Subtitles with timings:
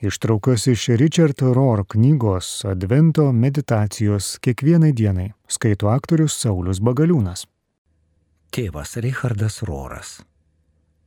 [0.00, 7.42] Ištraukas iš Richard Rohr knygos Advento meditacijos kiekvienai dienai skaito aktorius Saulis Bagaliūnas.
[8.54, 10.20] Tėvas Richardas Roras.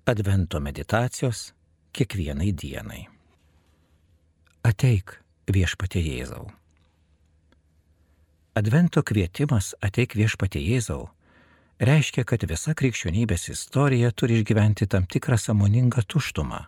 [0.04, 1.54] Advento meditacijos
[1.96, 3.08] kiekvienai dienai.
[4.68, 6.52] Ateik viešpatie Jėzau.
[8.60, 11.06] Advento kvietimas Ateik viešpatie Jėzau
[11.80, 16.66] reiškia, kad visa krikščionybės istorija turi išgyventi tam tikrą samoningą tuštumą,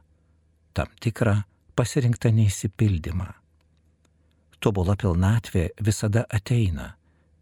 [0.72, 1.42] tam tikrą
[1.76, 3.30] pasirinktą neįsipildymą.
[4.64, 6.94] Tobula pilnatvė visada ateina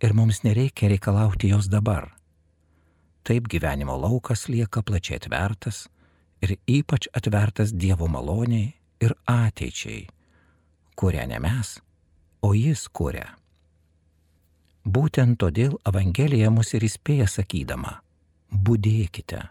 [0.01, 2.09] ir mums nereikia reikalauti jos dabar.
[3.23, 5.83] Taip gyvenimo laukas lieka plačiai atvertas
[6.41, 10.07] ir ypač atvertas Dievo maloniai ir ateičiai,
[10.97, 11.77] kurią ne mes,
[12.41, 13.27] o Jis kuria.
[14.81, 17.99] Būtent todėl Evangelija mus ir įspėja sakydama-
[18.65, 19.41] būdėkite.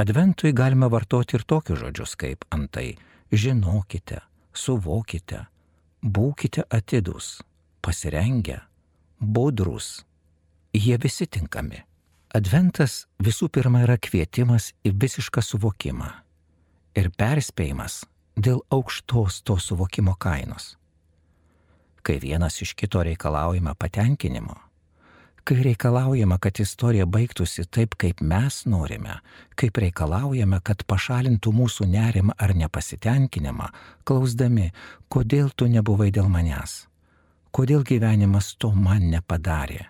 [0.00, 2.96] Adventui galime vartoti ir tokius žodžius kaip antai
[3.32, 4.20] žinokite,
[4.52, 5.44] suvokite,
[6.02, 7.40] būkite atidus,
[7.82, 8.60] pasirengę,
[9.20, 10.04] budrus.
[10.72, 11.82] Jie visi tinkami.
[12.34, 16.10] Adventas visų pirma yra kvietimas į visišką suvokimą
[16.94, 18.04] ir perspėjimas
[18.38, 20.76] dėl aukštos to suvokimo kainos.
[22.06, 24.54] Kai vienas iš kito reikalaujame patenkinimo,
[25.44, 29.18] kai reikalaujama, kad istorija baigtųsi taip, kaip mes norime,
[29.58, 33.68] kaip reikalaujame, kad pašalintų mūsų nerimą ar nepasitenkinimą,
[34.04, 34.70] klausdami,
[35.08, 36.86] kodėl tu nebuvai dėl manęs,
[37.52, 39.86] kodėl gyvenimas to man nepadarė.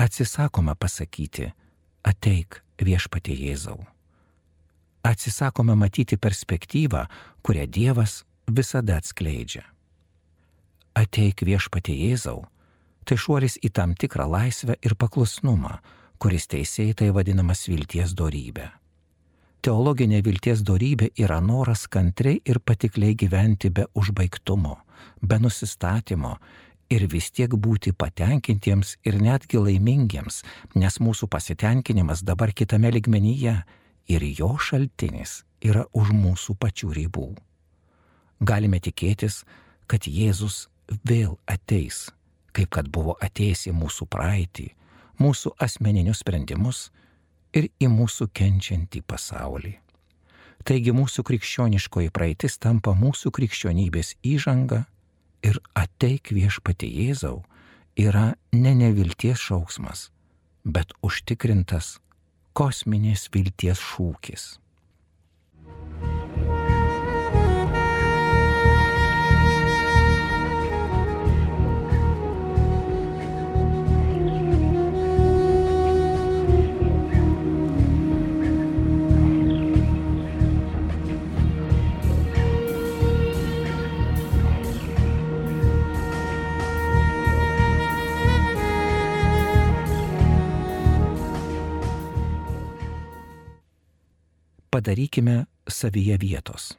[0.00, 1.50] Atsisakome pasakyti,
[2.04, 3.82] ateik viešpatie Jėzau.
[5.04, 7.06] Atsisakome matyti perspektyvą,
[7.42, 9.64] kurią Dievas visada atskleidžia.
[10.96, 12.44] Ateik viešpatie Jėzau
[13.04, 15.78] tai šuolis į tam tikrą laisvę ir paklusnumą,
[16.20, 18.68] kuris teisėtai vadinamas vilties dorybė.
[19.60, 24.78] Teologinė vilties dorybė yra noras kantriai ir patikliai gyventi be užbaigtumo,
[25.20, 26.36] be nusistatymo
[26.90, 30.42] ir vis tiek būti patenkintiems ir netgi laimingiems,
[30.74, 33.58] nes mūsų pasitenkinimas dabar kitame ligmenyje
[34.08, 37.28] ir jo šaltinis yra už mūsų pačių ribų.
[38.40, 39.42] Galime tikėtis,
[39.86, 40.70] kad Jėzus
[41.04, 42.08] vėl ateis
[42.56, 44.66] kaip kad buvo atėjęs į mūsų praeitį,
[45.20, 46.88] mūsų asmeninius sprendimus
[47.56, 49.74] ir į mūsų kenčiantį pasaulį.
[50.64, 54.84] Taigi mūsų krikščioniškoji praeitis tampa mūsų krikščionybės įžanga
[55.46, 57.40] ir ateik viešpati Jėzau
[57.96, 60.10] yra ne nevilties šauksmas,
[60.64, 61.98] bet užtikrintas
[62.52, 64.58] kosminės vilties šūkis.
[94.80, 96.72] Padarykime savyje vietos.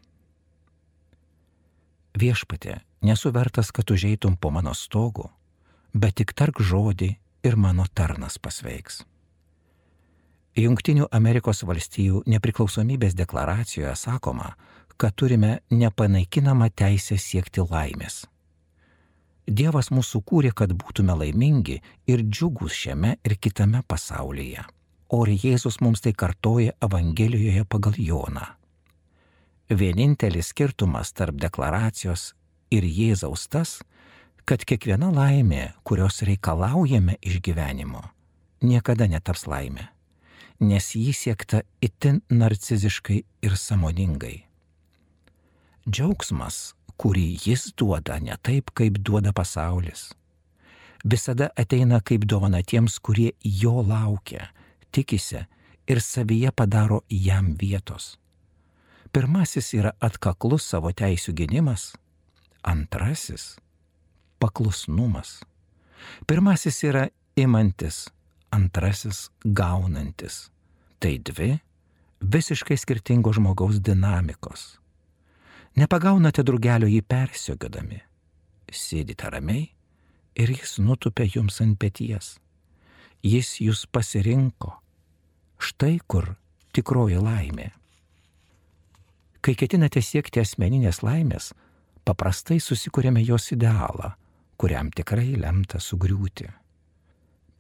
[2.18, 5.30] Viešpatė, nesu vertas, kad užeitum po mano stogu,
[5.94, 7.12] bet tik tark žodį
[7.46, 9.04] ir mano tarnas pasveiks.
[10.58, 14.56] Junktinių Amerikos valstijų nepriklausomybės deklaracijoje sakoma,
[14.98, 18.26] kad turime nepanaikinamą teisę siekti laimės.
[19.46, 21.80] Dievas mūsų kūrė, kad būtume laimingi
[22.10, 24.66] ir džiugus šiame ir kitame pasaulyje
[25.12, 28.46] o ir Jėzus mums tai kartoja Evangelijoje pagal Joną.
[29.72, 32.32] Vienintelis skirtumas tarp deklaracijos
[32.72, 33.80] ir Jėzaus tas,
[34.48, 38.04] kad kiekviena laimė, kurios reikalaujame iš gyvenimo,
[38.64, 39.90] niekada netaps laimė,
[40.60, 44.38] nes jį siekta itin narciziškai ir samoningai.
[45.90, 50.12] Džiaugsmas, kurį jis duoda ne taip, kaip duoda pasaulis,
[51.04, 54.52] visada ateina kaip dovana tiems, kurie jo laukia
[54.92, 55.46] tikisi
[55.88, 58.18] ir savyje padaro jam vietos.
[59.12, 61.92] Pirmasis yra atkaklus savo teisų gynimas,
[62.64, 63.58] antrasis-
[64.42, 65.42] paklusnumas.
[66.28, 68.08] Pirmasis yra imantis,
[68.52, 69.30] antrasis-
[69.60, 70.50] gaunantis.
[71.00, 71.60] Tai dvi
[72.22, 74.78] visiškai skirtingos žmogaus dinamikos.
[75.76, 78.02] Nepagaunate drugelio jį persiogiodami.
[78.72, 79.70] Sėdite ramiai
[80.36, 82.38] ir jis nutupia jums ant pėties.
[83.22, 84.82] Jis jūs pasirinko,
[85.62, 86.26] Štai kur
[86.74, 87.68] tikroji laimė.
[89.46, 91.52] Kai ketinate siekti asmeninės laimės,
[92.06, 94.16] paprastai susikūrėme jos idealą,
[94.58, 96.48] kuriam tikrai lemta sugriūti.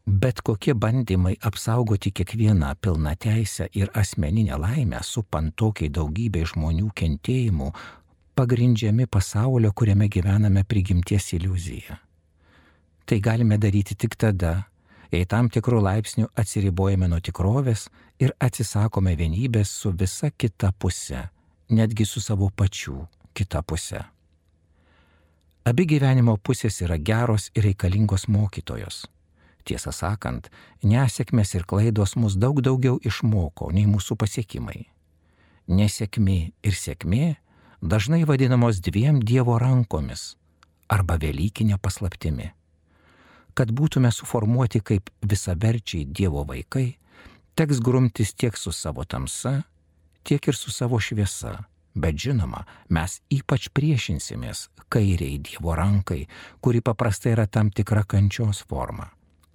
[0.10, 7.69] Bet kokie bandymai apsaugoti kiekvieną pilną teisę ir asmeninę laimę, supant tokiai daugybė žmonių kentėjimų,
[8.34, 12.02] pagrindžiami pasaulio, kuriame gyvename prigimties iliuziją.
[13.06, 14.71] Tai galime daryti tik tada,
[15.12, 17.88] jei tam tikrų laipsnių atsiribojame nuo tikrovės
[18.22, 21.28] ir atsisakome vienybės su visa kita puse,
[21.69, 22.98] netgi su savo pačių
[23.36, 24.02] kita puse.
[25.68, 29.04] Abi gyvenimo pusės yra geros ir reikalingos mokytojos.
[29.62, 30.48] Tiesą sakant,
[30.81, 34.88] nesėkmės ir klaidos mus daug daugiau išmoko nei mūsų pasiekimai.
[35.69, 37.36] Nesėkmė ir sėkmė
[37.81, 40.34] dažnai vadinamos dviem Dievo rankomis
[40.90, 42.50] arba Velykinė paslaptimi
[43.53, 46.88] kad būtume suformuoti kaip visaverčiai Dievo vaikai,
[47.56, 49.62] teks grumtis tiek su savo tamsa,
[50.24, 51.57] tiek ir su savo šviesa.
[51.94, 56.24] Bet žinoma, mes ypač priešinsimės kairiai Dievo rankai,
[56.63, 59.09] kuri paprastai yra tam tikra kančios forma.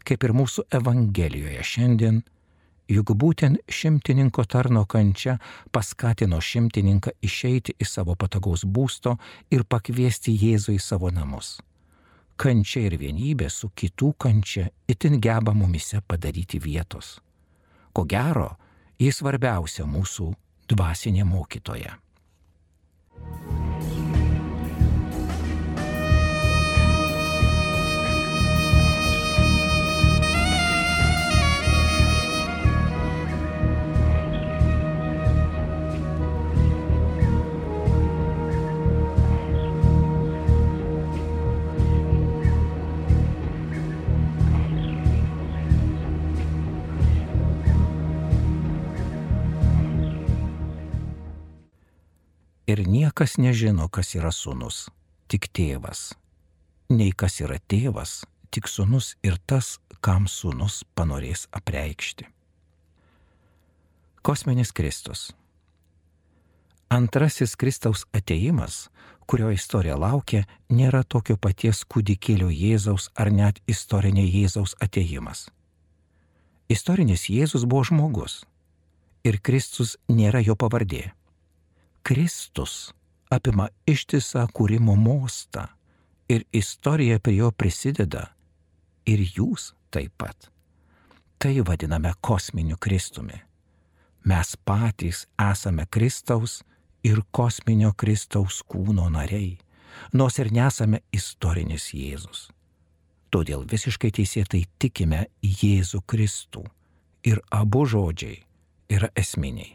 [0.07, 2.19] Kaip ir mūsų Evangelijoje šiandien,
[2.93, 5.39] juk būtent šimtininko tarno kančia
[5.73, 9.17] paskatino šimtininką išeiti iš savo patogaus būsto
[9.51, 11.57] ir pakviesti Jėzų į savo namus
[12.37, 17.17] kančia ir vienybė su kitų kančia itin geba mumise padaryti vietos.
[17.93, 18.51] Ko gero,
[19.01, 20.33] jis svarbiausia mūsų
[20.73, 21.97] dvasinė mokytoja.
[52.67, 54.87] Ir niekas nežino, kas yra sunus,
[55.31, 56.13] tik tėvas.
[56.91, 62.29] Nei kas yra tėvas, tik sunus ir tas, kam sunus panorės apreikšti.
[64.23, 65.33] Kosminis Kristus.
[66.91, 68.89] Antrasis Kristaus ateimas,
[69.27, 75.49] kurio istorija laukia, nėra tokio paties kūdikėlio Jėzaus ar net istorinė Jėzaus ateimas.
[76.71, 78.45] Istorinis Jėzus buvo žmogus
[79.27, 81.11] ir Kristus nėra jo pavardė.
[82.07, 82.93] Kristus
[83.35, 85.65] apima ištisą kūrimo mostą
[86.31, 88.29] ir istorija prie jo prisideda
[89.11, 90.47] ir jūs taip pat.
[91.39, 93.41] Tai vadiname kosminiu Kristumi.
[94.25, 96.61] Mes patys esame Kristaus
[97.03, 99.57] ir kosminio Kristaus kūno nariai,
[100.13, 102.45] nors ir nesame istorinis Jėzus.
[103.35, 106.63] Todėl visiškai teisėtai tikime Jėzų Kristų
[107.27, 108.39] ir abu žodžiai
[108.95, 109.75] yra esminiai.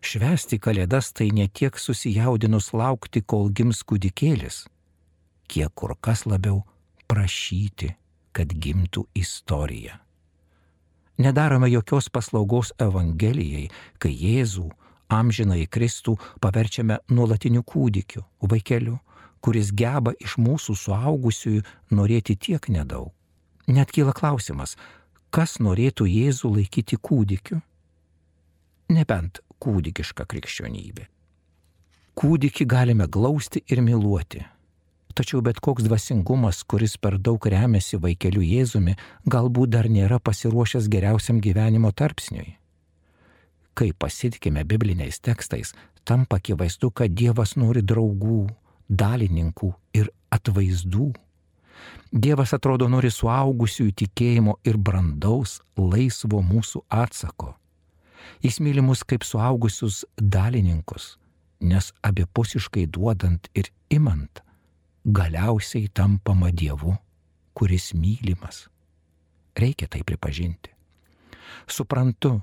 [0.00, 4.66] Švesti Kalėdas tai ne tiek susijaudinus laukti, kol gims kūdikėlis,
[5.50, 6.62] kiek kur kas labiau
[7.10, 7.90] prašyti,
[8.32, 9.98] kad gimtų istorija.
[11.18, 13.66] Nedarome jokios paslaugos Evangelijai,
[13.98, 14.68] kai Jėzų,
[15.10, 19.00] amžinai Kristų, paverčiame nuolatiniu kūdikiu, vaikeliu,
[19.42, 23.10] kuris geba iš mūsų suaugusiųjų norėti tiek nedaug.
[23.66, 24.76] Net kyla klausimas,
[25.34, 27.58] kas norėtų Jėzų laikyti kūdikiu?
[28.94, 31.08] Nebent kūdikiška krikščionybė.
[32.18, 34.40] Kūdikį galime glausti ir myluoti.
[35.14, 38.96] Tačiau bet koks dvasingumas, kuris per daug remiasi vaikeliu Jėzumi,
[39.26, 42.56] galbūt dar nėra pasiruošęs geriausiam gyvenimo tarpsniui.
[43.78, 48.48] Kai pasitikime bibliniais tekstais, tampa akivaizdu, kad Dievas nori draugų,
[48.88, 51.12] dalininkų ir atvaizdų.
[52.10, 57.54] Dievas atrodo nori suaugusiųjų tikėjimo ir brandaus, laisvo mūsų atsako.
[58.42, 61.16] Jis myli mus kaip suaugusius dalininkus,
[61.60, 64.42] nes abipusiškai duodant ir imant,
[65.04, 66.94] galiausiai tampama Dievu,
[67.54, 68.68] kuris mylimas.
[69.58, 70.70] Reikia tai pripažinti.
[71.66, 72.36] Suprantu,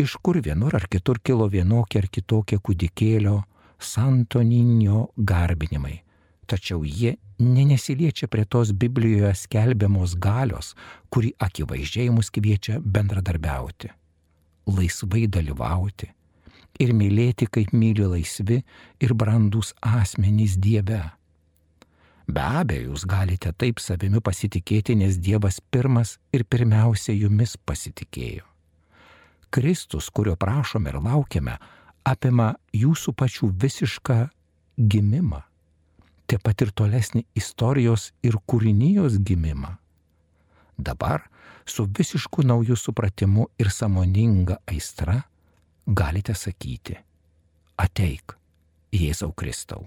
[0.00, 3.42] iš kur vienur ar kitur kilo vienokie ar kitokie kūdikėlio,
[3.78, 5.98] santoninio garbinimai,
[6.48, 10.72] tačiau jie nesiliečia prie tos Biblijoje skelbiamos galios,
[11.10, 13.92] kuri akivaizdžiai mus kviečia bendradarbiauti
[14.66, 16.10] laisvai dalyvauti
[16.80, 18.62] ir mylėti, kaip myli laisvi
[19.02, 21.02] ir brandus asmenys Dieve.
[22.24, 28.46] Be abejo, jūs galite taip savimi pasitikėti, nes Dievas pirmas ir pirmiausia jumis pasitikėjo.
[29.54, 31.58] Kristus, kurio prašome ir laukiame,
[32.04, 34.16] apima jūsų pačių visišką
[34.80, 35.42] gimimą,
[36.26, 39.76] taip pat ir tolesnį istorijos ir kūrinijos gimimą.
[40.80, 41.28] Dabar
[41.66, 45.22] su visišku nauju supratimu ir samoninga aistra
[45.86, 46.96] galite sakyti,
[47.76, 48.36] ateik
[48.94, 49.86] Jėzau Kristau.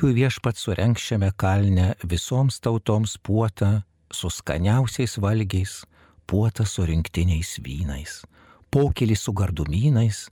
[0.00, 5.84] Galybių viešpat surenk šiame kalne visoms tautoms puotą su skaniausiais valgiais,
[6.24, 8.22] puotą su rinktiniais vynais,
[8.72, 10.22] pokėlį su gardumynais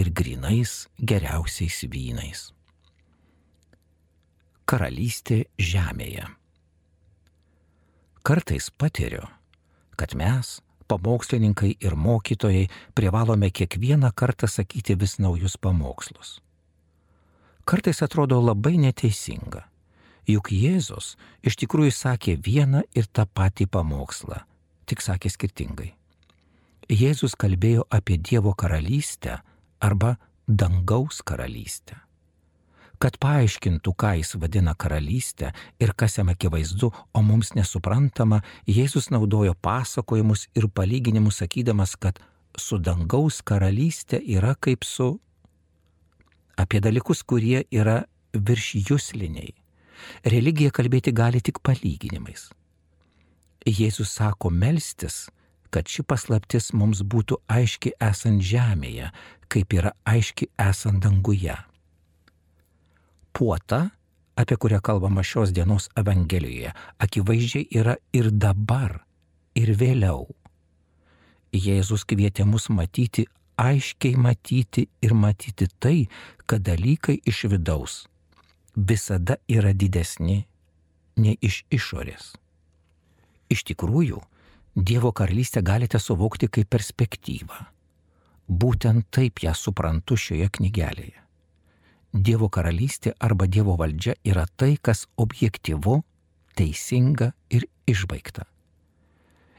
[0.00, 2.46] ir grinais geriausiais vynais.
[4.64, 6.24] Karalystė žemėje.
[8.24, 9.28] Kartais patiriu,
[10.00, 12.64] kad mes, pamokslininkai ir mokytojai,
[12.96, 16.38] privalome kiekvieną kartą sakyti vis naujus pamokslus.
[17.68, 19.66] Kartais atrodo labai neteisinga,
[20.24, 24.40] juk Jėzus iš tikrųjų sakė vieną ir tą patį pamokslą,
[24.88, 25.92] tik sakė skirtingai.
[26.88, 29.42] Jėzus kalbėjo apie Dievo karalystę
[29.84, 30.16] arba
[30.48, 32.08] dangaus karalystę
[32.98, 39.54] kad paaiškintų, ką jis vadina karalystę ir kas jam akivaizdu, o mums nesuprantama, Jėzus naudojo
[39.54, 42.18] pasakojimus ir palyginimus sakydamas, kad
[42.58, 45.18] su dangaus karalystė yra kaip su
[46.58, 48.02] apie dalykus, kurie yra
[48.34, 49.54] virš jūsliniai.
[50.26, 52.48] Religija kalbėti gali tik palyginimais.
[53.66, 55.26] Jėzus sako melstis,
[55.74, 59.10] kad ši paslaptis mums būtų aiški esant žemėje,
[59.52, 61.56] kaip yra aiški esant danguje
[63.38, 63.90] puota,
[64.36, 69.04] apie kurią kalbama šios dienos Evangelijoje, akivaizdžiai yra ir dabar,
[69.54, 70.24] ir vėliau.
[71.54, 76.06] Jėzus kvietė mus matyti, aiškiai matyti ir matyti tai,
[76.46, 78.06] kad dalykai iš vidaus
[78.78, 80.44] visada yra didesni
[81.18, 82.34] nei iš išorės.
[83.50, 84.20] Iš tikrųjų,
[84.78, 87.64] Dievo karalystę galite suvokti kaip perspektyvą.
[88.46, 91.18] Būtent taip ją suprantu šioje knygelėje.
[92.12, 95.98] Dievo karalystė arba Dievo valdžia yra tai, kas objektivu,
[96.54, 98.46] teisinga ir išbaigta.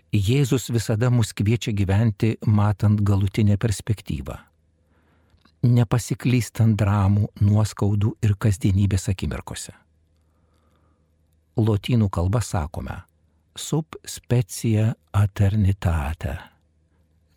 [0.09, 4.39] Jėzus visada mus kviečia gyventi matant galutinę perspektyvą.
[5.69, 9.75] Nepasiklystant dramų, nuoskaudų ir kasdienybės akimirkose.
[11.59, 13.03] Lotynų kalba sakome
[13.59, 16.37] sub specia eternitate.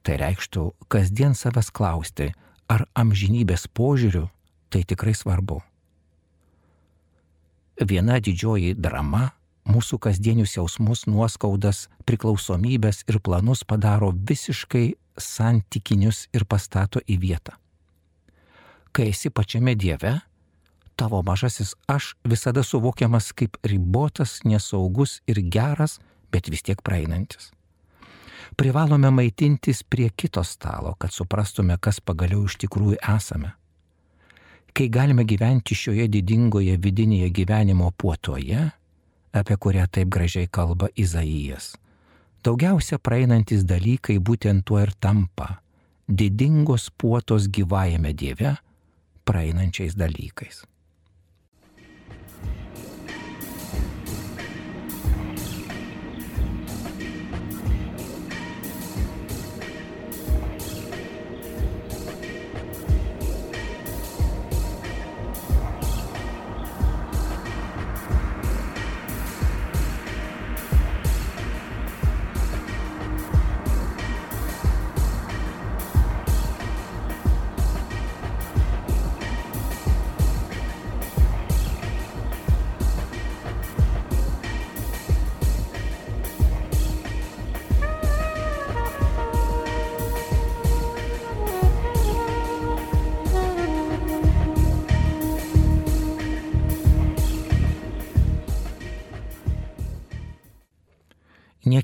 [0.02, 2.30] Tai reikštų kasdien savęs klausti,
[2.72, 4.28] ar amžinybės požiūriu
[4.72, 5.60] tai tikrai svarbu.
[7.82, 9.32] Viena didžioji drama
[9.68, 17.56] mūsų kasdienius jausmus, nuoskaudas, priklausomybės ir planus padaro visiškai santykinius ir pastato į vietą.
[18.92, 20.18] Kai esi pačiame Dieve,
[20.96, 25.98] tavo mažasis aš visada suvokiamas kaip ribotas, nesaugus ir geras,
[26.32, 27.52] bet vis tiek praeinantis.
[28.56, 33.54] Privalome maitintis prie kito stalo, kad suprastume, kas pagaliau iš tikrųjų esame
[34.72, 38.70] kai galime gyventi šioje didingoje vidinėje gyvenimo puotoje,
[39.32, 41.72] apie kurią taip gražiai kalba Izaijas.
[42.44, 45.62] Daugiausia praeinantis dalykai būtent tuo ir tampa-
[46.18, 48.56] didingos puotos gyvajame Dieve
[49.24, 50.64] praeinančiais dalykais.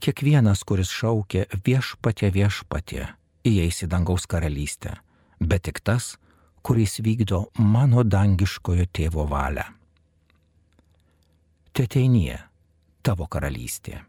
[0.09, 3.11] Kiekvienas, kuris šaukia viešpatė viešpatė,
[3.45, 4.95] įeis į dangaus karalystę,
[5.37, 6.17] bet tik tas,
[6.65, 9.67] kuris vykdo mano dangiškojo tėvo valią.
[11.77, 12.39] Teteinie
[13.05, 14.01] tavo karalystė.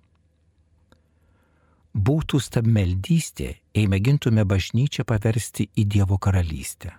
[1.92, 6.94] Būtų stabmeldystė, jei mėgintume bažnyčią paversti į Dievo karalystę.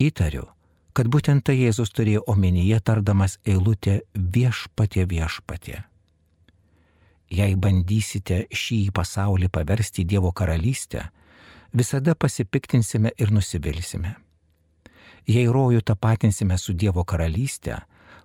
[0.00, 0.46] Įtariu,
[0.94, 5.82] kad būtent tai Jėzus turėjo omenyje tardamas eilutę viešpatė viešpatė
[7.30, 11.08] jei bandysite šį pasaulį paversti Dievo karalystę,
[11.72, 14.14] visada pasipiktinsime ir nusivilsime.
[15.26, 17.78] Jei rojų tapatinsime su Dievo karalystė,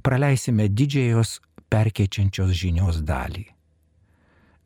[0.03, 1.39] praleisime didžiajos
[1.69, 3.45] perkeičiančios žinios dalį.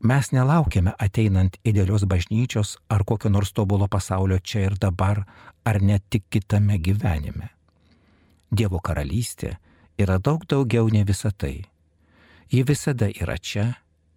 [0.04, 5.22] Mes nelaukiame ateinant idealios bažnyčios ar kokio nors tobulo pasaulio čia ir dabar,
[5.64, 7.48] ar net tik kitame gyvenime.
[8.50, 9.56] Dievo karalystė
[9.98, 11.64] yra daug daugiau nei visa tai.
[12.52, 13.70] Ji visada yra čia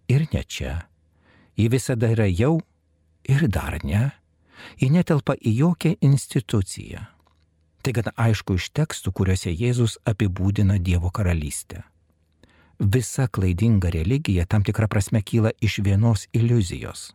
[0.08, 0.88] ir ne čia.
[1.56, 2.60] Ji visada yra jau
[3.28, 4.10] ir dar ne.
[4.80, 7.04] Ji netelpa į jokią instituciją.
[7.82, 11.84] Tai gana aišku iš tekstų, kuriuose Jėzus apibūdina Dievo karalystę.
[12.78, 17.12] Visa klaidinga religija tam tikrą prasme kyla iš vienos iliuzijos.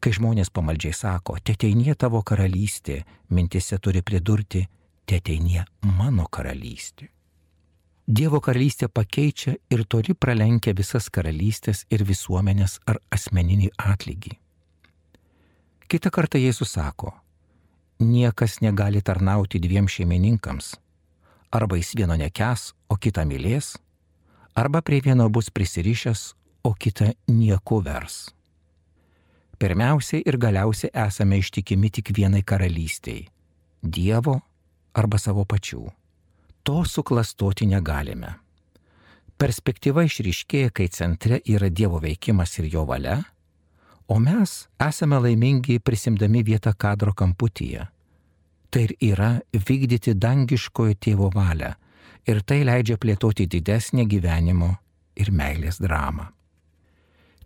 [0.00, 4.64] Kai žmonės pamaldžiai sako, teteinie tavo karalystė, mintise turi pridurti,
[5.04, 7.10] teteinie mano karalystė.
[8.10, 14.32] Dievo karalystė pakeičia ir toli pralenkia visas karalystės ir visuomenės ar asmeninį atlygį.
[15.86, 17.12] Kita kartą Jėzus sako,
[18.02, 20.72] niekas negali tarnauti dviem šeimininkams.
[21.54, 23.76] Arba jis vieno nekes, o kitą mylės,
[24.58, 26.24] arba prie vieno bus prisirišęs,
[26.66, 28.34] o kitą nieko vers.
[29.62, 33.28] Pirmiausiai ir galiausiai esame ištikimi tik vienai karalystiai-
[33.94, 34.40] Dievo
[34.94, 35.99] arba savo pačių
[36.70, 38.36] to suklastoti negalime.
[39.40, 43.16] Perspektyva išryškėja, kai centre yra Dievo veikimas ir jo valia,
[44.06, 44.52] o mes
[44.86, 47.86] esame laimingi prisimdami vietą kadro kamputyje.
[48.70, 51.72] Tai ir yra vykdyti dangiškojo tėvo valią
[52.30, 54.68] ir tai leidžia plėtoti didesnį gyvenimo
[55.16, 56.28] ir meilės dramą.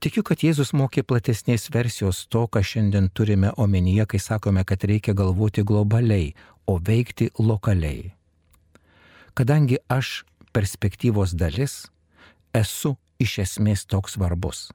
[0.04, 5.16] Tikiu, kad Jėzus mokė platesnės versijos to, ką šiandien turime omenyje, kai sakome, kad reikia
[5.16, 6.34] galvoti globaliai,
[6.68, 8.12] o veikti lokaliai
[9.34, 10.22] kadangi aš
[10.54, 11.84] perspektyvos dalis
[12.54, 14.68] esu iš esmės toks svarbus.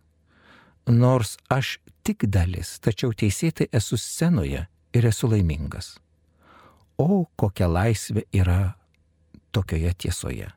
[0.90, 5.98] Nors aš tik dalis, tačiau teisėtai esu scenoje ir esu laimingas.
[7.00, 8.76] O kokia laisvė yra
[9.56, 10.50] tokioje tiesoje.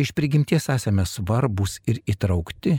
[0.00, 2.78] Iš prigimties esame svarbus ir įtraukti,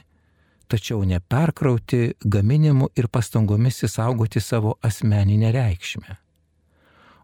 [0.68, 6.23] tačiau neperkrauti gaminimu ir pastangomis įsaugoti savo asmeninę reikšmę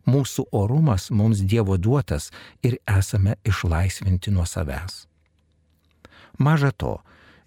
[0.08, 2.30] mūsų orumas mums Dievo duotas
[2.64, 5.06] ir esame išlaisvinti nuo savęs.
[6.40, 6.98] Maža to,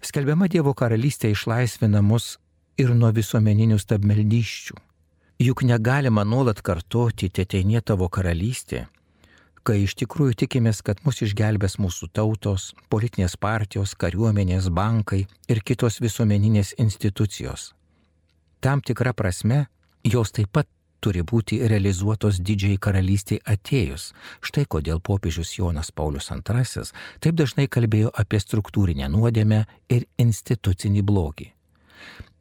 [0.01, 2.37] skelbiama Dievo karalystė išlaisvina mus
[2.77, 4.75] ir nuo visuomeninių stabmeldyščių.
[5.43, 8.85] Juk negalima nuolat kartoti teteinė tavo karalystė,
[9.63, 15.99] kai iš tikrųjų tikimės, kad mus išgelbės mūsų tautos, politinės partijos, kariuomenės, bankai ir kitos
[16.03, 17.71] visuomeninės institucijos.
[18.63, 19.65] Tam tikra prasme,
[20.03, 20.69] jos taip pat
[21.03, 24.11] turi būti realizuotos didžiai karalystiai atėjus.
[24.41, 26.85] Štai kodėl popiežius Jonas Paulius II
[27.19, 31.49] taip dažnai kalbėjo apie struktūrinę nuodėmę ir institucinį blogį.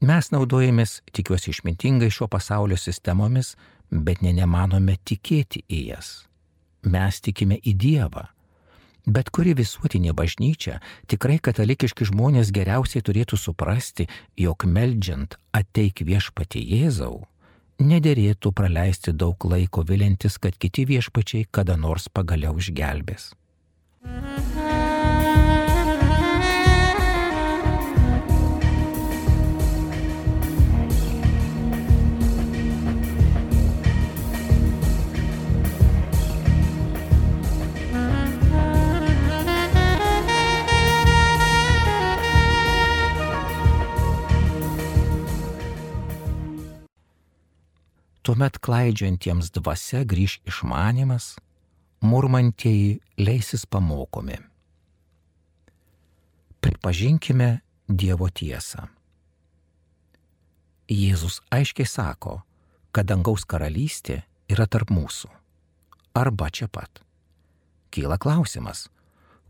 [0.03, 3.55] Mes naudojamės, tikiuosi išmintingai, šio pasaulio sistemomis,
[3.91, 6.13] bet ne nemanome tikėti į jas.
[6.83, 8.25] Mes tikime į Dievą.
[9.07, 10.79] Bet kuri visuotinė bažnyčia,
[11.11, 14.07] tikrai katalikiški žmonės geriausiai turėtų suprasti,
[14.39, 17.25] jog meldžiant ateik viešpati Jėzau,
[17.83, 23.33] nederėtų praleisti daug laiko vilintis, kad kiti viešpačiai kada nors pagaliau išgelbės.
[48.33, 51.35] Tuomet klaidžiantiems dvasia grįž išmanimas,
[52.01, 54.39] murmantieji leisis pamokomi.
[56.65, 57.51] Pripažinkime
[57.93, 58.87] Dievo tiesą.
[60.89, 62.39] Jėzus aiškiai sako,
[62.89, 65.29] kad dangaus karalystė yra tarp mūsų.
[66.17, 67.05] Arba čia pat.
[67.93, 68.87] Kyla klausimas,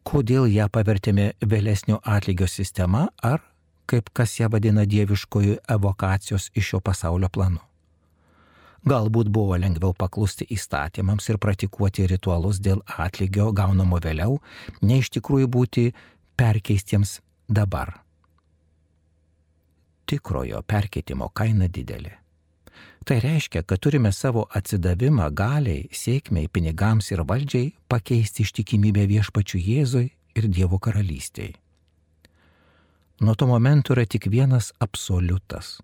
[0.03, 3.47] kodėl ją pavertėme vėlesnio atlygio sistema ar,
[3.87, 7.63] kaip kas ją vadina dieviškojų evokacijos iš šio pasaulio planu.
[8.83, 14.41] Galbūt buvo lengviau paklusti įstatymams ir praktikuoti ritualus dėl atlygio gaunamo vėliau,
[14.83, 15.85] nei iš tikrųjų būti
[16.37, 18.01] perkeistiems dabar.
[20.11, 22.19] Tikrojo perkeitimo kaina didelė.
[23.07, 30.05] Tai reiškia, kad turime savo atsidavimą galiai, sėkmiai, pinigams ir valdžiai pakeisti ištikimybę viešpačių Jėzui
[30.39, 31.55] ir Dievo karalystėje.
[33.23, 35.77] Nuo to momento yra tik vienas absoliutas,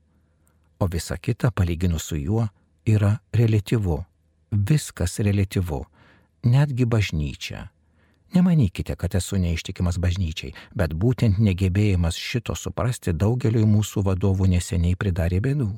[0.83, 2.49] o visa kita palyginus su juo
[2.89, 4.03] yra relativu.
[4.51, 5.85] Viskas relativu.
[6.43, 7.69] Netgi bažnyčia.
[8.35, 15.41] Nemanykite, kad esu neištikimas bažnyčiai, bet būtent negebėjimas šito suprasti daugeliui mūsų vadovų neseniai pridarė
[15.45, 15.71] bėdų.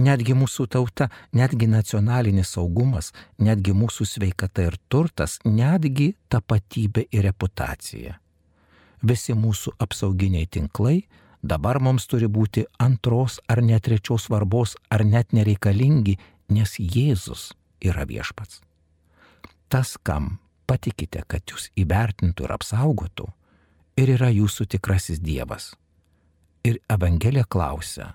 [0.00, 8.18] Netgi mūsų tauta, netgi nacionalinis saugumas, netgi mūsų sveikata ir turtas, netgi tapatybė ir reputacija.
[9.02, 11.02] Visi mūsų apsauginiai tinklai
[11.42, 16.18] dabar mums turi būti antros ar net trečios svarbos ar net nereikalingi,
[16.50, 18.60] nes Jėzus yra viešpats.
[19.70, 23.28] Tas, kam patikite, kad jūs įvertintų ir apsaugotų,
[24.00, 25.74] ir yra jūsų tikrasis Dievas.
[26.66, 28.14] Ir Evangelija klausia,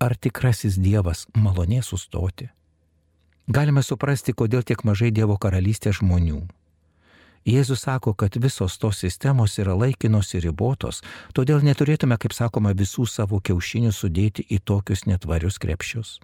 [0.00, 2.48] ar tikrasis Dievas malonės sustoti?
[3.48, 6.42] Galime suprasti, kodėl tiek mažai Dievo karalystė žmonių.
[7.48, 11.00] Jėzus sako, kad visos tos sistemos yra laikinos ir ribotos,
[11.32, 16.18] todėl neturėtume, kaip sakoma, visų savo kiaušinių sudėti į tokius netvarius krepšius.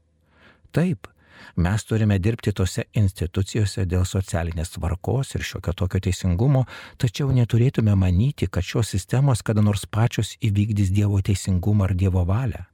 [0.74, 1.08] Taip,
[1.56, 6.64] mes turime dirbti tose institucijose dėl socialinės tvarkos ir šiokio tokio teisingumo,
[6.98, 12.64] tačiau neturėtume manyti, kad šios sistemos kada nors pačios įvykdys Dievo teisingumą ar Dievo valią.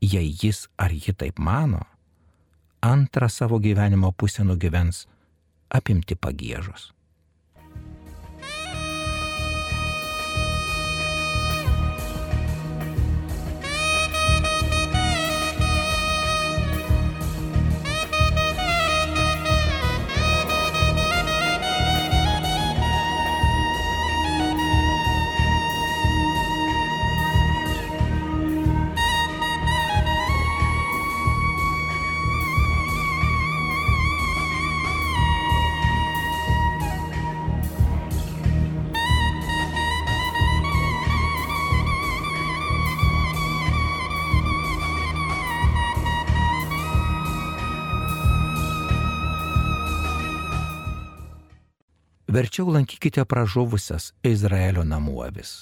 [0.00, 1.84] Jei jis ar ji taip mano,
[2.80, 5.06] antrą savo gyvenimo pusę nugyvens
[5.70, 6.92] apimti pagėžos.
[52.34, 55.52] Verčiau lankykite pražuvusias Izraelio namų avis.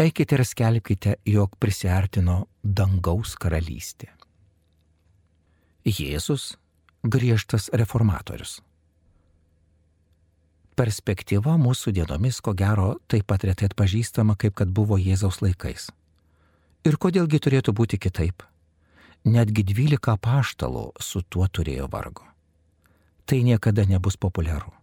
[0.00, 4.08] Eikite ir skelbkite, jog prisartino dangaus karalystė.
[5.84, 6.54] Jėzus
[7.04, 8.58] griežtas reformatorius.
[10.76, 15.90] Perspektyva mūsų dienomis, ko gero, taip pat retai atpažįstama, kaip kad buvo Jėzaus laikais.
[16.88, 18.44] Ir kodėlgi turėtų būti kitaip?
[19.28, 22.24] Netgi dvylika paštalų su tuo turėjo vargo.
[23.28, 24.79] Tai niekada nebus populiaru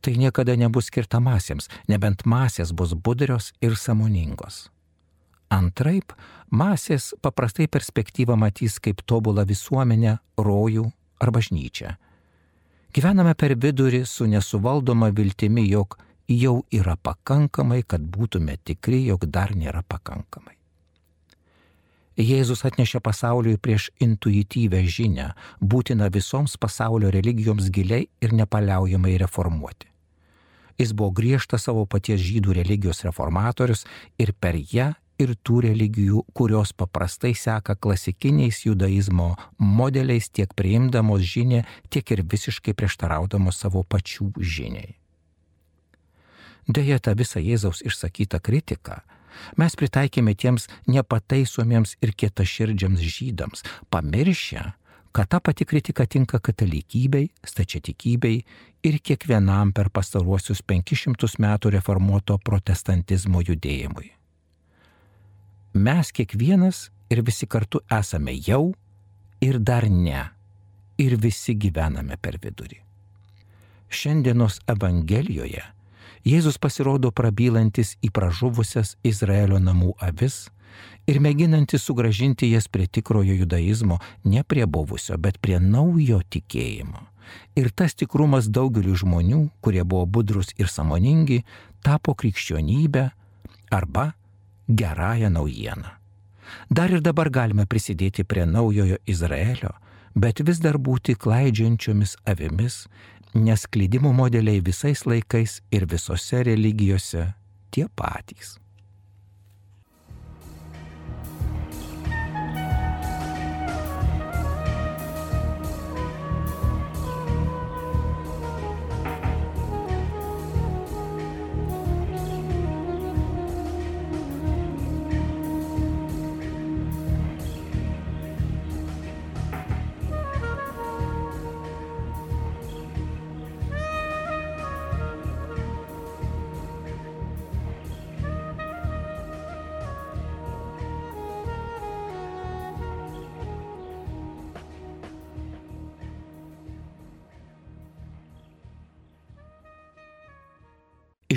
[0.00, 4.68] tai niekada nebus skirta masėms, nebent masės bus budrios ir samoningos.
[5.48, 6.12] Antraip,
[6.50, 10.84] masės paprastai perspektyvą matys kaip tobulą visuomenę, rojų
[11.24, 11.94] ar bažnyčią.
[12.92, 19.56] Gyvename per vidurį su nesuvaldoma viltimi, jog jau yra pakankamai, kad būtume tikri, jog dar
[19.56, 20.57] nėra pakankamai.
[22.18, 25.28] Jėzus atnešė pasauliui prieš intuityvę žinę,
[25.62, 29.86] būtina visoms pasaulio religijoms giliai ir nepaliaujamai reformuoti.
[30.78, 33.84] Jis buvo griežtas savo paties žydų religijos reformatorius
[34.18, 41.64] ir per ją ir tų religijų, kurios paprastai seka klasikiniais judaizmo modeliais, tiek priimdamos žinę,
[41.90, 44.96] tiek ir visiškai prieštaraudamos savo pačių žiniai.
[46.66, 48.98] Deja, tą visą Jėzaus išsakytą kritiką
[49.56, 54.64] mes pritaikėme tiems nepataisomiems ir kietaširdžiams žydams, pamiršę,
[55.12, 58.42] kad ta pati kritika tinka katalikybei, stačiatikybei
[58.82, 64.12] ir kiekvienam per pastaruosius 500 metų reformuoto protestantizmo judėjimui.
[65.74, 68.72] Mes kiekvienas ir visi kartu esame jau
[69.44, 70.22] ir dar ne,
[70.98, 72.80] ir visi gyvename per vidurį.
[73.88, 75.62] Šiandienos Evangelijoje
[76.26, 80.48] Jėzus pasirodo prabylantis į pražuvusias Izraelio namų avis
[81.08, 87.00] ir mėginantis sugražinti jas prie tikrojo judaizmo, ne prie buvusio, bet prie naujo tikėjimo.
[87.60, 91.42] Ir tas tikrumas daugeliu žmonių, kurie buvo budrus ir samoningi,
[91.84, 93.08] tapo krikščionybė
[93.74, 94.12] arba
[94.68, 95.98] gerąją naujieną.
[96.70, 99.74] Dar ir dabar galime prisidėti prie naujojo Izraelio,
[100.14, 102.86] bet vis dar būti klaidžiančiomis avimis,
[103.38, 107.26] nes klydimo modeliai visais laikais ir visose religijose
[107.70, 108.56] tie patys.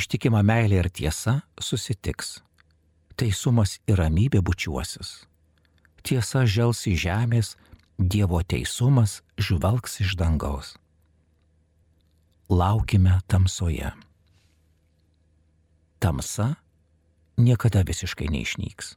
[0.01, 2.39] Ištikima meilė ir tiesa susitiks.
[3.19, 5.27] Teisumas ir ramybė bučiuosis.
[6.01, 7.53] Tiesa žels į žemės,
[8.01, 10.71] Dievo teisumas žvelgs iš dangaus.
[12.49, 13.91] Laukime tamsoje.
[16.01, 16.55] Tamsa
[17.37, 18.95] niekada visiškai neišnyks.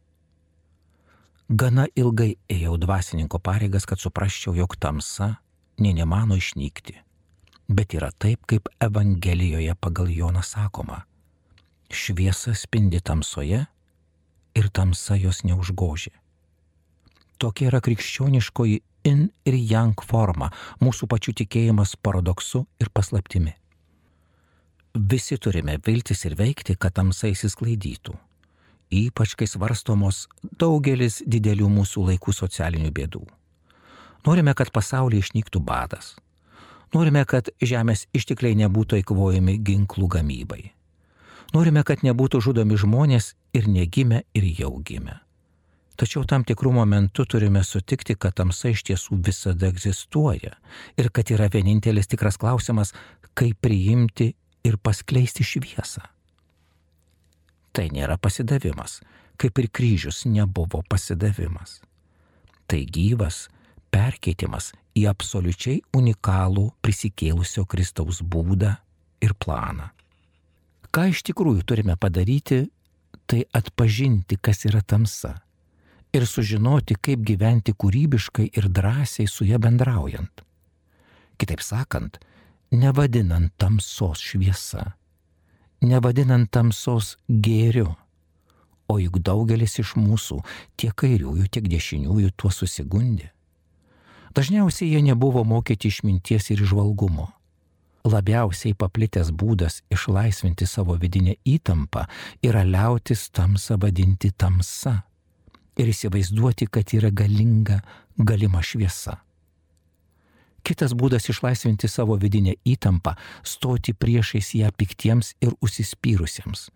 [1.52, 5.34] Gana ilgai ėjau dvasininko pareigas, kad suprasčiau, jog tamsa
[5.76, 6.96] nė nemano išnykti
[7.68, 11.04] bet yra taip, kaip Evangelijoje pagal Joną sakoma.
[11.90, 13.64] Šviesa spindi tamsoje
[14.54, 16.12] ir tamsa jos neužgožė.
[17.38, 20.50] Tokia yra krikščioniškoji in ir yang forma,
[20.80, 23.54] mūsų pačių tikėjimas paradoksu ir paslaptimi.
[24.94, 28.14] Visi turime viltis ir veikti, kad tamsa įsisklaidytų.
[28.94, 30.28] Ypač kai svarstomos
[30.60, 33.24] daugelis didelių mūsų laikų socialinių bėdų.
[34.24, 36.14] Norime, kad pasaulyje išnyktų badas.
[36.94, 40.62] Norime, kad žemės ištikliai nebūtų eikvojami ginklų gamybai.
[41.54, 45.18] Norime, kad nebūtų žudomi žmonės ir negimę, ir jau gimę.
[45.94, 50.56] Tačiau tam tikrų momentų turime sutikti, kad tamsa iš tiesų visada egzistuoja
[50.98, 52.90] ir kad yra vienintelis tikras klausimas,
[53.38, 54.32] kaip priimti
[54.66, 56.02] ir paskleisti šviesą.
[57.74, 59.00] Tai nėra pasidavimas,
[59.38, 61.80] kaip ir kryžius nebuvo pasidavimas.
[62.70, 63.48] Tai gyvas
[63.94, 68.74] perkeitimas į absoliučiai unikalų prisikėlusio Kristaus būdą
[69.22, 69.90] ir planą.
[70.94, 72.64] Ką iš tikrųjų turime padaryti,
[73.26, 75.34] tai atpažinti, kas yra tamsa
[76.14, 80.44] ir sužinoti, kaip gyventi kūrybiškai ir drąsiai su ja bendraujant.
[81.38, 82.20] Kitaip sakant,
[82.70, 84.92] nevadinant tamsos šviesa,
[85.82, 87.96] nevadinant tamsos gėriu,
[88.86, 90.38] o juk daugelis iš mūsų,
[90.78, 93.32] tiek kairiųjų, tiek dešiniųjų, tuo susigundė.
[94.34, 97.28] Dažniausiai jie nebuvo mokyti išminties ir išvalgumo.
[98.04, 102.02] Labiausiai paplitęs būdas išlaisvinti savo vidinę įtampą
[102.42, 105.04] yra liautis tamsą vadinti tamsa
[105.78, 107.78] ir įsivaizduoti, kad yra galinga,
[108.18, 109.20] galima šviesa.
[110.64, 113.14] Kitas būdas išlaisvinti savo vidinę įtampą-
[113.54, 116.70] stoti priešais ją piktiems ir užsispyrusiems.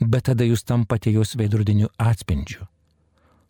[0.00, 2.66] Bet tada jūs tampate jos veidrodiniu atspindžiu.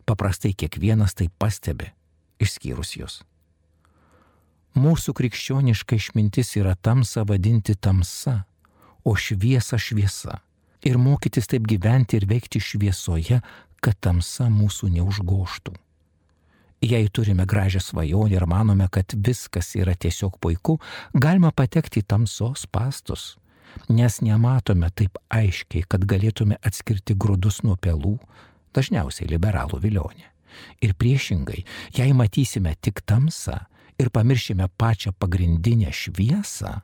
[0.05, 1.91] Paprastai kiekvienas tai pastebi,
[2.39, 3.23] išskyrus jūs.
[4.77, 8.43] Mūsų krikščioniška išmintis yra tamsa vadinti tamsa,
[9.03, 10.39] o šviesa šviesa.
[10.85, 13.41] Ir mokytis taip gyventi ir veikti šviesoje,
[13.81, 15.73] kad tamsa mūsų neužgoštų.
[16.85, 20.77] Jei turime gražią svajonę ir manome, kad viskas yra tiesiog puiku,
[21.13, 23.35] galima patekti į tamsos pastus,
[23.89, 28.15] nes nematome taip aiškiai, kad galėtume atskirti grūdus nuo pelų,
[28.75, 30.29] dažniausiai liberalų vilionė.
[30.79, 31.65] Ir priešingai,
[31.97, 33.59] jei matysime tik tamsą
[33.99, 36.79] ir pamiršime pačią pagrindinę šviesą,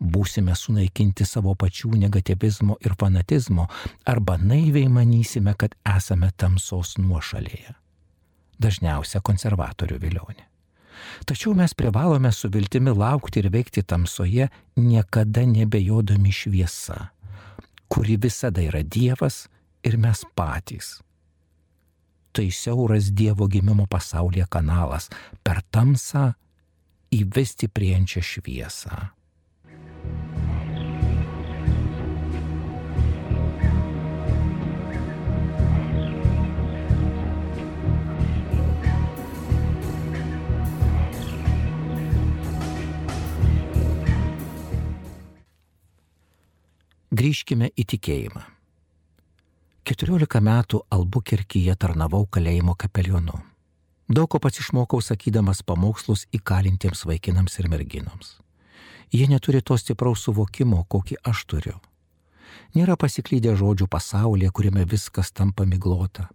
[0.00, 3.68] būsime sunaikinti savo pačių negativizmo ir fanatizmo
[4.04, 7.76] arba naiviai manysime, kad esame tamsos nuošalėje
[8.58, 10.44] dažniausia konservatorių vilionė.
[11.28, 14.48] Tačiau mes privalome su viltimi laukti ir veikti tamsoje,
[14.80, 17.10] niekada nebejodami šviesa,
[17.88, 19.44] kuri visada yra Dievas
[19.84, 20.96] ir mes patys.
[22.32, 25.10] Tai siauras Dievo gimimo pasaulyje kanalas
[25.44, 26.32] per tamsą
[27.14, 28.96] įvesti prienčią šviesą.
[47.16, 48.42] Grįžkime į tikėjimą.
[49.86, 53.38] 14 metų Albukerkyje tarnavau kalėjimo kapelionu.
[54.08, 58.36] Daug ko pats išmokau sakydamas pamokslus įkalintiems vaikinams ir merginoms.
[59.12, 61.76] Jie neturi to stipraus suvokimo, kokį aš turiu.
[62.74, 66.28] Nėra pasiklydę žodžių pasaulyje, kuriame viskas tampa miglota.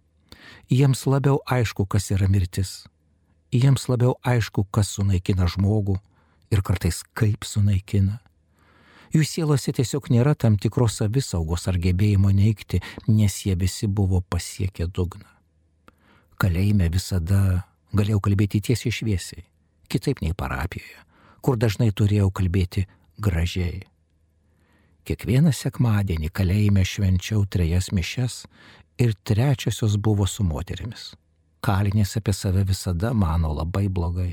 [0.68, 2.84] Jiems labiau aišku, kas yra mirtis.
[3.52, 5.96] Jiems labiau aišku, kas sunaikina žmogų
[6.52, 8.20] ir kartais kaip sunaikina
[9.12, 12.78] Jų sielose tiesiog nėra tam tikros savisaugos ar gebėjimo neikti,
[13.12, 15.28] nes jie visi buvo pasiekę dugną.
[16.42, 17.62] Kalėjime visada
[17.94, 19.44] galėjau kalbėti tiesiai šviesiai,
[19.86, 20.98] kitaip nei parapijoje,
[21.38, 22.88] kur dažnai turėjau kalbėti
[23.22, 23.84] gražiai.
[25.06, 28.44] Kiekvieną sekmadienį kalėjime švenčiau trejas mišes
[29.02, 31.12] ir trečiosios buvo su moterimis.
[31.62, 34.32] Kalinės apie save visada mano labai blogai.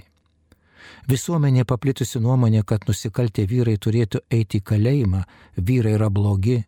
[1.09, 5.23] Visuomenė paplitusi nuomonė, kad nusikaltę vyrai turėtų eiti į kalėjimą,
[5.57, 6.63] vyrai yra blogi.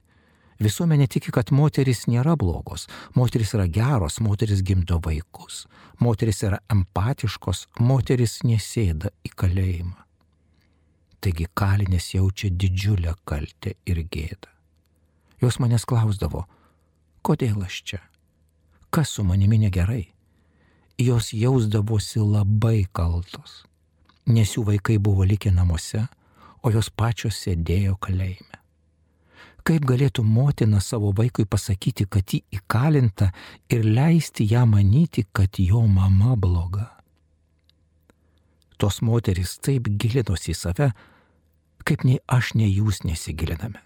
[0.62, 2.86] Visuomenė tiki, kad moteris nėra blogos,
[3.18, 5.66] moteris yra geros, moteris gimdo vaikus,
[6.00, 9.98] moteris yra empatiškos, moteris nesėda į kalėjimą.
[11.22, 14.50] Taigi kalinės jaučia didžiulę kaltę ir gėdą.
[15.42, 16.46] Jos manęs klausdavo,
[17.26, 18.00] kodėl aš čia?
[18.94, 20.06] Kas su manimi negerai?
[21.02, 23.64] Jos jausdavosi labai kaltos
[24.26, 26.06] nes jų vaikai buvo likę namuose,
[26.62, 28.61] o jos pačios sėdėjo kalėjime.
[29.62, 33.30] Kaip galėtų motina savo vaikui pasakyti, kad jį įkalinta
[33.70, 36.88] ir leisti ją manyti, kad jo mama bloga?
[38.82, 40.90] Tos moterys taip gilinosi į save,
[41.86, 43.84] kaip nei aš, nei jūs nesigiliname.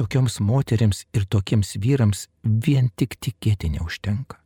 [0.00, 4.38] Tokioms moteriams ir tokiems vyrams vien tik tikėti neužtenka.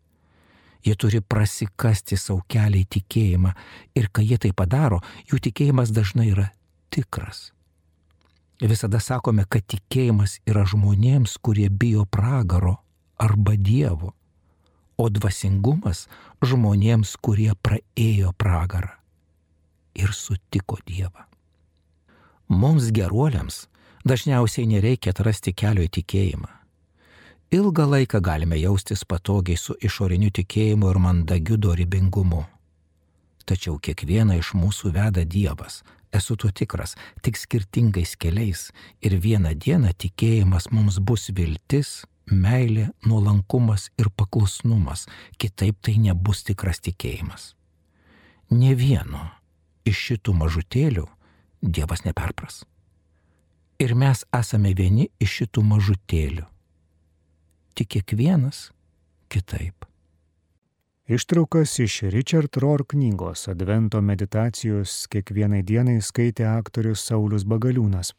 [0.85, 3.55] Jie turi prasikasti savo kelią į tikėjimą
[3.95, 4.99] ir kai jie tai padaro,
[5.31, 6.51] jų tikėjimas dažnai yra
[6.91, 7.53] tikras.
[8.63, 12.77] Visada sakome, kad tikėjimas yra žmonėms, kurie bijo pragaro
[13.19, 14.15] arba Dievo,
[14.97, 16.07] o dvasingumas
[16.45, 18.95] žmonėms, kurie praėjo pragarą
[19.95, 21.27] ir sutiko Dievą.
[22.49, 23.65] Mums geruoliams
[24.07, 26.53] dažniausiai nereikia atrasti kelio į tikėjimą
[27.55, 32.43] ilgą laiką galime jaustis patogiai su išoriniu tikėjimu ir mandagiu dorybingumu.
[33.49, 35.83] Tačiau kiekvieną iš mūsų veda Dievas,
[36.15, 38.69] esu tuo tikras, tik skirtingais keliais
[39.05, 45.07] ir vieną dieną tikėjimas mums bus viltis, meilė, nuolankumas ir paklusnumas,
[45.39, 47.53] kitaip tai nebus tikras tikėjimas.
[48.51, 49.29] Ne vieno
[49.85, 51.09] iš šitų mažutėlių
[51.65, 52.59] Dievas neperpras.
[53.81, 56.45] Ir mes esame vieni iš šitų mažutėlių
[57.75, 58.69] tik kiekvienas
[59.33, 59.87] kitaip.
[61.09, 68.15] Ištraukas iš Richard Rohr knygos Advento meditacijos kiekvienai dienai skaitė aktorius Saulis Bagaliūnas.